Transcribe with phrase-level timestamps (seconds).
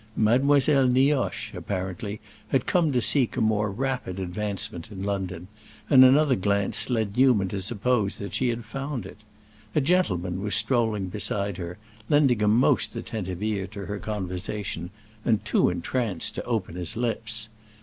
[0.17, 5.47] Mademoiselle Nioche, apparently, had come to seek a more rapid advancement in London,
[5.91, 9.17] and another glance led Newman to suppose that she had found it.
[9.75, 11.77] A gentleman was strolling beside her,
[12.09, 14.89] lending a most attentive ear to her conversation
[15.23, 17.47] and too entranced to open his lips.